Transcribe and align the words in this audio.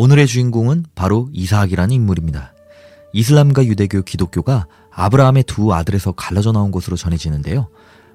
오늘의 0.00 0.28
주인공은 0.28 0.84
바로 0.94 1.28
이사학이라는 1.32 1.92
인물입니다. 1.92 2.54
이슬람과 3.12 3.64
유대교, 3.64 4.02
기독교가 4.02 4.68
아브라함의 4.92 5.42
두 5.42 5.74
아들에서 5.74 6.12
갈라져 6.12 6.52
나온 6.52 6.70
것으로 6.70 6.96
전해지는데요. 6.96 7.66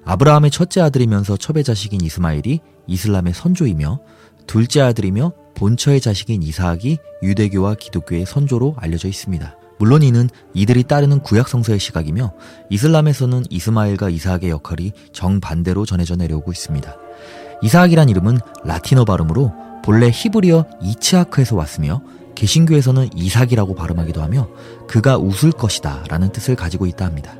아브라함의 0.06 0.50
첫째 0.50 0.80
아들이면서 0.80 1.36
첩의 1.36 1.62
자식인 1.62 2.00
이스마일이 2.00 2.60
이슬람의 2.86 3.34
선조이며 3.34 4.00
둘째 4.46 4.80
아들이며 4.80 5.34
본처의 5.56 6.00
자식인 6.00 6.42
이사학이 6.42 6.96
유대교와 7.22 7.74
기독교의 7.74 8.24
선조로 8.24 8.76
알려져 8.78 9.06
있습니다. 9.06 9.54
물론 9.78 10.02
이는 10.02 10.30
이들이 10.54 10.84
따르는 10.84 11.20
구약 11.20 11.48
성서의 11.48 11.78
시각이며 11.78 12.32
이슬람에서는 12.70 13.44
이스마일과 13.50 14.08
이사학의 14.08 14.48
역할이 14.48 14.92
정반대로 15.12 15.84
전해져 15.84 16.16
내려오고 16.16 16.50
있습니다. 16.50 16.96
이사학이란 17.62 18.08
이름은 18.08 18.38
라틴어 18.64 19.04
발음으로 19.04 19.73
본래 19.84 20.10
히브리어 20.10 20.64
이츠하크에서 20.80 21.56
왔으며 21.56 22.00
개신교에서는 22.36 23.10
이삭이라고 23.14 23.74
발음하기도 23.74 24.22
하며 24.22 24.48
그가 24.88 25.18
웃을 25.18 25.52
것이다 25.52 26.04
라는 26.08 26.32
뜻을 26.32 26.56
가지고 26.56 26.86
있다 26.86 27.04
합니다. 27.04 27.34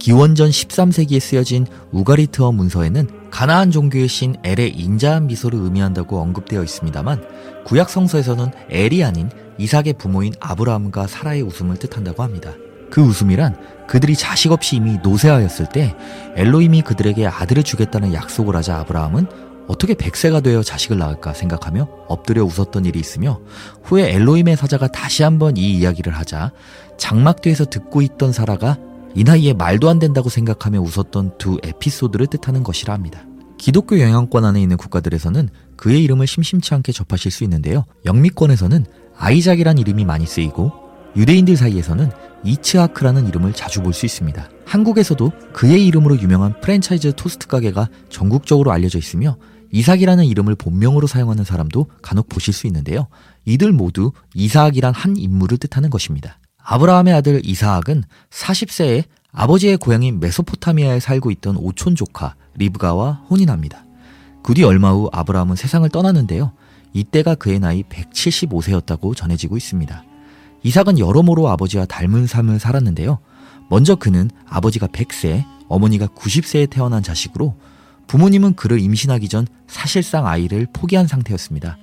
기원전 0.00 0.50
13세기에 0.50 1.20
쓰여진 1.20 1.64
우가리트어 1.92 2.50
문서에는 2.50 3.30
가나안 3.30 3.70
종교의 3.70 4.08
신 4.08 4.34
엘의 4.42 4.76
인자한 4.76 5.28
미소를 5.28 5.60
의미한다고 5.60 6.18
언급되어 6.18 6.64
있습니다만 6.64 7.22
구약 7.64 7.88
성서에서는 7.88 8.50
엘이 8.68 9.04
아닌 9.04 9.30
이삭의 9.58 9.94
부모인 9.96 10.34
아브라함과 10.40 11.06
사라의 11.06 11.42
웃음을 11.42 11.76
뜻한다고 11.76 12.24
합니다. 12.24 12.52
그 12.90 13.00
웃음이란 13.00 13.86
그들이 13.86 14.16
자식 14.16 14.50
없이 14.50 14.76
이미 14.76 14.98
노쇠하였을 15.04 15.66
때 15.66 15.94
엘로임이 16.34 16.82
그들에게 16.82 17.26
아들을 17.26 17.62
주겠다는 17.62 18.12
약속을 18.12 18.56
하자 18.56 18.78
아브라함은 18.78 19.45
어떻게 19.68 19.94
백세가 19.94 20.40
되어 20.40 20.62
자식을 20.62 20.98
낳을까 20.98 21.32
생각하며 21.34 21.88
엎드려 22.08 22.44
웃었던 22.44 22.84
일이 22.84 23.00
있으며 23.00 23.40
후에 23.82 24.12
엘로임의 24.14 24.56
사자가 24.56 24.88
다시 24.88 25.22
한번 25.22 25.56
이 25.56 25.72
이야기를 25.78 26.12
하자 26.14 26.52
장막 26.96 27.40
뒤에서 27.40 27.64
듣고 27.64 28.02
있던 28.02 28.32
사라가 28.32 28.78
이 29.14 29.24
나이에 29.24 29.54
말도 29.54 29.88
안 29.88 29.98
된다고 29.98 30.28
생각하며 30.28 30.80
웃었던 30.80 31.38
두 31.38 31.58
에피소드를 31.62 32.26
뜻하는 32.26 32.62
것이라 32.62 32.92
합니다. 32.92 33.24
기독교 33.58 33.98
영향권 33.98 34.44
안에 34.44 34.60
있는 34.60 34.76
국가들에서는 34.76 35.48
그의 35.76 36.04
이름을 36.04 36.26
심심치 36.26 36.74
않게 36.74 36.92
접하실 36.92 37.32
수 37.32 37.42
있는데요. 37.44 37.84
영미권에서는 38.04 38.84
아이작이란 39.16 39.78
이름이 39.78 40.04
많이 40.04 40.26
쓰이고 40.26 40.72
유대인들 41.16 41.56
사이에서는 41.56 42.10
이츠하크라는 42.44 43.26
이름을 43.28 43.54
자주 43.54 43.82
볼 43.82 43.94
수 43.94 44.04
있습니다. 44.04 44.50
한국에서도 44.66 45.32
그의 45.54 45.86
이름으로 45.86 46.20
유명한 46.20 46.60
프랜차이즈 46.60 47.14
토스트 47.16 47.46
가게가 47.46 47.88
전국적으로 48.10 48.72
알려져 48.72 48.98
있으며 48.98 49.38
이삭이라는 49.72 50.24
이름을 50.24 50.54
본명으로 50.54 51.06
사용하는 51.06 51.44
사람도 51.44 51.86
간혹 52.02 52.28
보실 52.28 52.54
수 52.54 52.66
있는데요. 52.66 53.08
이들 53.44 53.72
모두 53.72 54.12
이삭이란 54.34 54.94
한 54.94 55.16
인물을 55.16 55.58
뜻하는 55.58 55.90
것입니다. 55.90 56.38
아브라함의 56.58 57.14
아들 57.14 57.40
이사학은 57.44 58.04
40세에 58.30 59.04
아버지의 59.32 59.76
고향인 59.76 60.18
메소포타미아에 60.20 61.00
살고 61.00 61.30
있던 61.30 61.56
오촌 61.56 61.94
조카 61.94 62.34
리브가와 62.56 63.24
혼인합니다. 63.30 63.84
그 64.42 64.54
뒤 64.54 64.62
얼마 64.62 64.92
후 64.92 65.10
아브라함은 65.12 65.56
세상을 65.56 65.88
떠나는데요. 65.90 66.52
이때가 66.92 67.34
그의 67.34 67.58
나이 67.58 67.82
175세였다고 67.82 69.14
전해지고 69.14 69.56
있습니다. 69.56 70.04
이삭은 70.62 70.98
여러모로 70.98 71.48
아버지와 71.48 71.84
닮은 71.84 72.26
삶을 72.26 72.58
살았는데요. 72.58 73.18
먼저 73.68 73.96
그는 73.96 74.30
아버지가 74.46 74.86
100세, 74.86 75.44
어머니가 75.68 76.06
90세에 76.06 76.70
태어난 76.70 77.02
자식으로 77.02 77.56
부모님은 78.06 78.54
그를 78.54 78.80
임신하기 78.80 79.28
전 79.28 79.46
사실상 79.66 80.26
아이를 80.26 80.66
포기한 80.72 81.06
상태였습니다. 81.06 81.78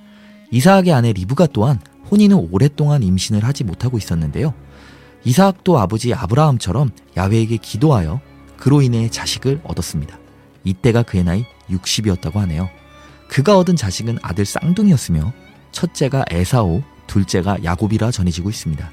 이삭의 0.51 0.93
아내 0.93 1.13
리브가 1.13 1.47
또한 1.47 1.79
혼인은 2.11 2.49
오랫동안 2.51 3.03
임신을 3.03 3.43
하지 3.43 3.63
못하고 3.63 3.97
있었는데요. 3.97 4.53
이삭도 5.25 5.79
아버지 5.79 6.13
아브라함처럼 6.13 6.91
야훼에게 7.17 7.57
기도하여 7.57 8.21
그로 8.57 8.81
인해 8.81 9.09
자식을 9.09 9.61
얻었습니다. 9.63 10.17
이때가 10.63 11.03
그의 11.03 11.23
나이 11.23 11.45
60이었다고 11.69 12.35
하네요. 12.35 12.69
그가 13.27 13.57
얻은 13.57 13.75
자식은 13.75 14.19
아들 14.21 14.45
쌍둥이였으며 14.45 15.33
첫째가 15.71 16.25
에사오, 16.29 16.83
둘째가 17.07 17.63
야곱이라 17.63 18.11
전해지고 18.11 18.49
있습니다. 18.49 18.91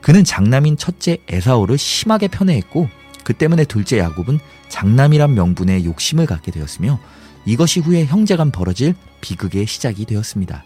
그는 0.00 0.24
장남인 0.24 0.76
첫째 0.76 1.18
에사오를 1.28 1.78
심하게 1.78 2.28
편애했고 2.28 2.88
그 3.26 3.32
때문에 3.34 3.64
둘째 3.64 3.98
야곱은 3.98 4.38
장남이란 4.68 5.34
명분에 5.34 5.84
욕심을 5.84 6.26
갖게 6.26 6.52
되었으며 6.52 7.00
이것이 7.44 7.80
후에 7.80 8.04
형제간 8.04 8.52
벌어질 8.52 8.94
비극의 9.20 9.66
시작이 9.66 10.04
되었습니다. 10.04 10.62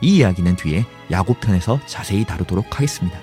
이 0.00 0.16
이야기는 0.16 0.56
뒤에 0.56 0.86
야곱 1.10 1.42
편에서 1.42 1.78
자세히 1.84 2.24
다루도록 2.24 2.76
하겠습니다. 2.76 3.18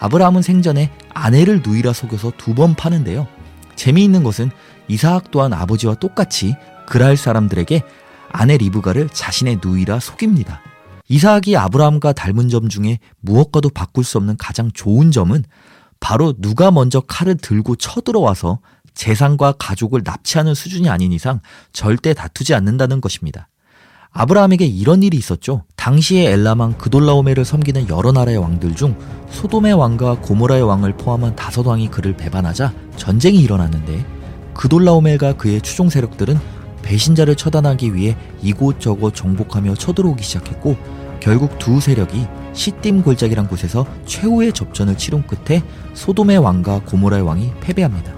아브라함은 0.00 0.42
생전에 0.42 0.90
아내를 1.14 1.62
누이라 1.64 1.92
속여서 1.92 2.32
두 2.36 2.52
번 2.54 2.74
파는데요. 2.74 3.28
재미있는 3.76 4.24
것은 4.24 4.50
이사학 4.88 5.30
또한 5.30 5.52
아버지와 5.52 5.94
똑같이 5.94 6.56
그랄 6.88 7.16
사람들에게 7.16 7.80
아내 8.32 8.56
리브가를 8.56 9.10
자신의 9.10 9.60
누이라 9.64 10.00
속입니다. 10.00 10.60
이사학이 11.06 11.56
아브라함과 11.56 12.14
닮은 12.14 12.48
점 12.48 12.68
중에 12.68 12.98
무엇과도 13.20 13.68
바꿀 13.70 14.02
수 14.02 14.18
없는 14.18 14.36
가장 14.36 14.72
좋은 14.72 15.12
점은 15.12 15.44
바로 16.00 16.34
누가 16.38 16.70
먼저 16.70 17.00
칼을 17.00 17.36
들고 17.36 17.76
쳐들어와서 17.76 18.60
재산과 18.94 19.52
가족을 19.58 20.02
납치하는 20.04 20.54
수준이 20.54 20.88
아닌 20.88 21.12
이상 21.12 21.40
절대 21.72 22.12
다투지 22.14 22.54
않는다는 22.54 23.00
것입니다. 23.00 23.48
아브라함에게 24.12 24.66
이런 24.66 25.02
일이 25.02 25.16
있었죠. 25.16 25.64
당시에 25.76 26.32
엘라망 26.32 26.76
그돌라오메를 26.78 27.44
섬기는 27.44 27.88
여러 27.88 28.10
나라의 28.10 28.38
왕들 28.38 28.74
중 28.74 28.98
소돔의 29.30 29.74
왕과 29.74 30.20
고모라의 30.20 30.62
왕을 30.62 30.96
포함한 30.96 31.36
다섯 31.36 31.64
왕이 31.66 31.90
그를 31.90 32.16
배반하자 32.16 32.72
전쟁이 32.96 33.38
일어났는데 33.40 34.04
그돌라오멜과 34.54 35.34
그의 35.34 35.60
추종 35.60 35.88
세력들은 35.88 36.38
배신자를 36.82 37.36
처단하기 37.36 37.94
위해 37.94 38.16
이곳저곳 38.42 39.14
정복하며 39.14 39.74
쳐들어오기 39.74 40.24
시작했고 40.24 40.76
결국 41.20 41.58
두 41.58 41.80
세력이 41.80 42.26
시딤 42.52 43.02
골짜기란 43.02 43.46
곳에서 43.46 43.86
최후의 44.06 44.52
접전을 44.52 44.96
치룬 44.96 45.24
끝에 45.26 45.62
소돔의 45.94 46.38
왕과 46.38 46.80
고모라의 46.80 47.22
왕이 47.22 47.52
패배합니다. 47.60 48.12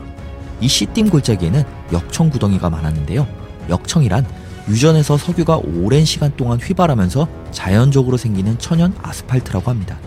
이 0.60 0.68
시딤 0.68 1.10
골짜기에는 1.10 1.64
역청 1.92 2.30
구덩이가 2.30 2.70
많았는데요. 2.70 3.26
역청이란 3.68 4.24
유전에서 4.68 5.16
석유가 5.18 5.58
오랜 5.58 6.04
시간 6.04 6.34
동안 6.36 6.58
휘발하면서 6.58 7.28
자연적으로 7.50 8.16
생기는 8.16 8.56
천연 8.58 8.94
아스팔트라고 9.02 9.68
합니다. 9.68 9.98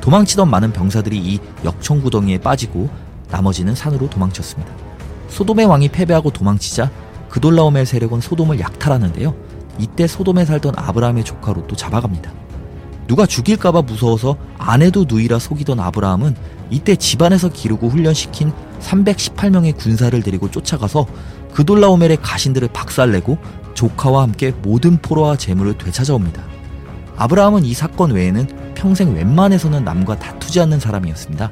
도망치던 0.00 0.50
많은 0.50 0.72
병사들이 0.72 1.16
이 1.16 1.38
역청 1.64 2.02
구덩이에 2.02 2.38
빠지고 2.38 2.90
나머지는 3.30 3.76
산으로 3.76 4.10
도망쳤습니다. 4.10 4.72
소돔의 5.28 5.66
왕이 5.66 5.88
패배하고 5.90 6.30
도망치자 6.30 6.90
그돌라오멜 7.30 7.84
세력은 7.86 8.20
소돔을 8.20 8.58
약탈하는데요. 8.58 9.51
이때 9.78 10.06
소돔에 10.06 10.44
살던 10.44 10.74
아브라함의 10.76 11.24
조카 11.24 11.52
롯도 11.52 11.76
잡아갑니다. 11.76 12.32
누가 13.06 13.26
죽일까봐 13.26 13.82
무서워서 13.82 14.36
아내도 14.58 15.04
누이라 15.08 15.38
속이던 15.38 15.80
아브라함은 15.80 16.36
이때 16.70 16.96
집안에서 16.96 17.50
기르고 17.50 17.88
훈련시킨 17.88 18.52
318명의 18.80 19.76
군사를 19.76 20.20
데리고 20.22 20.50
쫓아가서 20.50 21.06
그돌라오멜의 21.52 22.18
가신들을 22.22 22.68
박살내고 22.72 23.38
조카와 23.74 24.22
함께 24.22 24.52
모든 24.62 24.98
포로와 24.98 25.36
재물을 25.36 25.76
되찾아옵니다. 25.76 26.42
아브라함은 27.16 27.64
이 27.64 27.74
사건 27.74 28.12
외에는 28.12 28.74
평생 28.74 29.14
웬만해서는 29.14 29.84
남과 29.84 30.18
다투지 30.18 30.60
않는 30.60 30.80
사람이었습니다. 30.80 31.50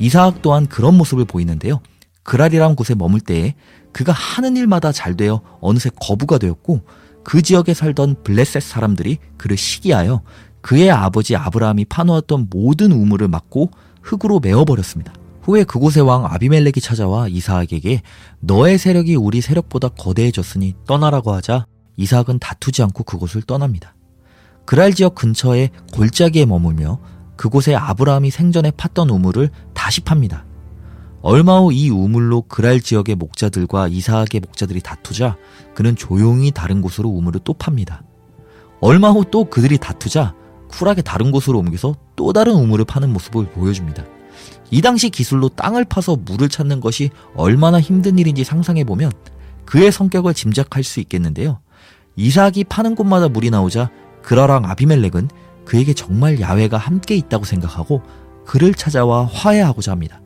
이사학 0.00 0.42
또한 0.42 0.66
그런 0.66 0.96
모습을 0.96 1.24
보이는데요. 1.24 1.80
그랄이란 2.22 2.76
곳에 2.76 2.94
머물 2.94 3.20
때에 3.20 3.54
그가 3.92 4.12
하는 4.12 4.56
일마다 4.56 4.92
잘 4.92 5.16
되어 5.16 5.40
어느새 5.60 5.90
거부가 6.00 6.38
되었고 6.38 6.82
그 7.28 7.42
지역에 7.42 7.74
살던 7.74 8.22
블레셋 8.24 8.62
사람들이 8.62 9.18
그를 9.36 9.58
시기하여 9.58 10.22
그의 10.62 10.90
아버지 10.90 11.36
아브라함이 11.36 11.84
파놓았던 11.84 12.46
모든 12.48 12.90
우물을 12.90 13.28
막고 13.28 13.70
흙으로 14.00 14.40
메어버렸습니다. 14.40 15.12
후에 15.42 15.64
그곳의 15.64 16.04
왕 16.04 16.24
아비멜렉이 16.24 16.80
찾아와 16.80 17.28
이사학에게 17.28 18.00
너의 18.40 18.78
세력이 18.78 19.16
우리 19.16 19.42
세력보다 19.42 19.88
거대해졌으니 19.90 20.74
떠나라고 20.86 21.34
하자 21.34 21.66
이사학은 21.98 22.38
다투지 22.38 22.82
않고 22.82 23.04
그곳을 23.04 23.42
떠납니다. 23.42 23.94
그랄 24.64 24.94
지역 24.94 25.14
근처에 25.14 25.68
골짜기에 25.92 26.46
머물며 26.46 26.98
그곳에 27.36 27.74
아브라함이 27.74 28.30
생전에 28.30 28.70
팠던 28.70 29.12
우물을 29.12 29.50
다시 29.74 30.00
팝니다. 30.00 30.46
얼마 31.20 31.58
후 31.58 31.72
이 31.72 31.90
우물로 31.90 32.42
그랄 32.42 32.80
지역의 32.80 33.16
목자들과 33.16 33.88
이사학의 33.88 34.40
목자들이 34.40 34.80
다투자 34.80 35.36
그는 35.74 35.96
조용히 35.96 36.50
다른 36.50 36.80
곳으로 36.80 37.08
우물을 37.08 37.40
또 37.44 37.54
팝니다. 37.54 38.02
얼마 38.80 39.10
후 39.10 39.24
또 39.24 39.44
그들이 39.44 39.78
다투자 39.78 40.34
쿨하게 40.68 41.02
다른 41.02 41.30
곳으로 41.32 41.58
옮겨서 41.58 41.96
또 42.14 42.32
다른 42.32 42.54
우물을 42.54 42.84
파는 42.84 43.12
모습을 43.12 43.46
보여줍니다. 43.50 44.04
이 44.70 44.80
당시 44.80 45.10
기술로 45.10 45.48
땅을 45.48 45.84
파서 45.86 46.16
물을 46.16 46.48
찾는 46.48 46.80
것이 46.80 47.10
얼마나 47.34 47.80
힘든 47.80 48.18
일인지 48.18 48.44
상상해보면 48.44 49.10
그의 49.64 49.90
성격을 49.90 50.34
짐작할 50.34 50.84
수 50.84 51.00
있겠는데요. 51.00 51.60
이삭이 52.16 52.64
파는 52.64 52.94
곳마다 52.94 53.28
물이 53.28 53.50
나오자 53.50 53.90
그라랑 54.22 54.66
아비멜렉은 54.66 55.28
그에게 55.64 55.94
정말 55.94 56.40
야훼가 56.40 56.76
함께 56.76 57.16
있다고 57.16 57.44
생각하고 57.44 58.02
그를 58.46 58.74
찾아와 58.74 59.26
화해하고자 59.26 59.92
합니다. 59.92 60.20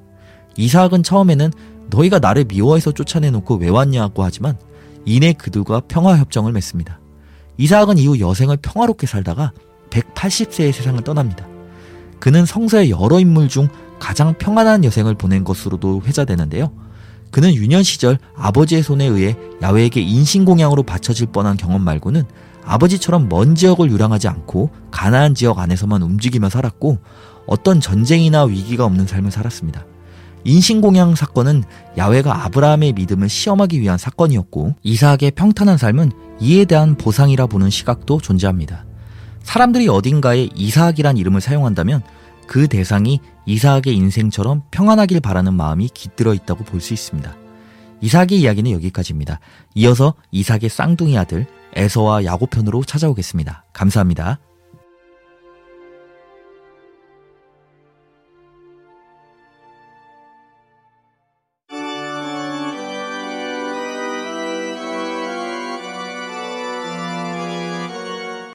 이삭은 0.57 1.03
처음에는 1.03 1.53
너희가 1.91 2.19
나를 2.19 2.45
미워해서 2.45 2.93
쫓아내놓고 2.93 3.57
왜 3.57 3.69
왔냐고 3.69 4.23
하지만 4.23 4.57
이내 5.05 5.33
그들과 5.33 5.81
평화협정을 5.89 6.53
맺습니다. 6.53 7.01
이삭은 7.59 7.99
이후 7.99 8.19
여생을 8.19 8.57
평화롭게 8.59 9.07
살다가 9.07 9.53
180세의 9.91 10.73
세상을 10.73 11.03
떠납니다. 11.05 11.47
그는 12.19 12.47
성서의 12.47 12.91
여러 12.91 13.21
인물 13.21 13.49
중 13.49 13.69
가장 13.99 14.35
평안한 14.35 14.85
여생을 14.85 15.15
보낸 15.15 15.45
것으로도 15.45 16.03
회자되는데요. 16.07 16.73
그는 17.31 17.55
유년 17.55 17.83
시절 17.83 18.19
아버지의 18.37 18.83
손에 18.83 19.07
의해 19.07 19.37
야외에게 19.63 20.01
인신공양으로 20.01 20.83
바쳐질 20.83 21.29
뻔한 21.29 21.57
경험 21.57 21.83
말고는 21.83 22.25
아버지처럼 22.65 23.29
먼 23.29 23.55
지역을 23.55 23.91
유랑하지 23.91 24.29
않고 24.29 24.71
가나안 24.91 25.35
지역 25.35 25.59
안에서만 25.59 26.03
움직이며 26.03 26.49
살았고 26.49 26.99
어떤 27.47 27.81
전쟁이나 27.81 28.45
위기가 28.45 28.85
없는 28.85 29.07
삶을 29.07 29.31
살았습니다. 29.31 29.85
인신공양 30.45 31.15
사건은 31.15 31.65
야외가 31.97 32.45
아브라함의 32.45 32.93
믿음을 32.95 33.29
시험하기 33.29 33.81
위한 33.81 33.99
사건이었고 33.99 34.75
이삭의 34.83 35.33
평탄한 35.37 35.79
삶은 35.79 36.13
이에 36.41 36.65
대한 36.65 36.97
보상이라 36.97 37.47
보는 37.47 37.71
시각도 37.71 38.21
존재합니다. 38.21 38.85
사람들이 39.43 39.89
어딘가에 39.89 40.49
이삭이란 40.55 41.17
이름을 41.17 41.41
사용한다면 41.41 42.03
그 42.47 42.69
대상이 42.69 43.21
이삭의 43.47 43.95
인생처럼 43.95 44.63
평안하길 44.71 45.21
바라는 45.21 45.55
마음이 45.55 45.89
깃들어 45.95 46.35
있다고 46.35 46.65
볼 46.65 46.81
수 46.81 46.93
있습니다. 46.93 47.35
이삭의 48.01 48.41
이야기는 48.41 48.71
여기까지입니다. 48.73 49.39
이어서 49.77 50.15
이삭의 50.33 50.69
쌍둥이 50.69 51.17
아들 51.17 51.47
에서와 51.75 52.25
야곱 52.25 52.51
편으로 52.51 52.83
찾아오겠습니다. 52.85 53.65
감사합니다. 53.73 54.39